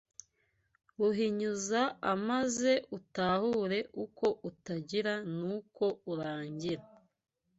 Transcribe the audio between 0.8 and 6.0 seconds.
Ruhinyuza maze utahure uko utangira n’uko